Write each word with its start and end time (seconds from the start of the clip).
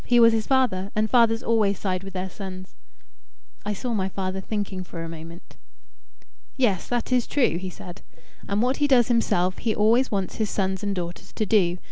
He 0.03 0.19
was 0.19 0.33
his 0.33 0.47
father, 0.47 0.89
and 0.95 1.07
fathers 1.11 1.43
always 1.43 1.77
side 1.77 2.03
with 2.03 2.13
their 2.13 2.27
sons." 2.27 2.73
I 3.63 3.73
saw 3.73 3.93
my 3.93 4.09
father 4.09 4.41
thinking 4.41 4.83
for 4.83 5.03
a 5.03 5.07
moment. 5.07 5.57
"Yes; 6.57 6.87
that 6.87 7.11
is 7.11 7.27
true," 7.27 7.57
he 7.59 7.69
said. 7.69 8.01
"And 8.49 8.63
what 8.63 8.77
he 8.77 8.87
does 8.87 9.09
himself, 9.09 9.59
he 9.59 9.75
always 9.75 10.09
wants 10.09 10.37
his 10.37 10.49
sons 10.49 10.81
and 10.81 10.95
daughters 10.95 11.31
to 11.33 11.45
do. 11.45 11.77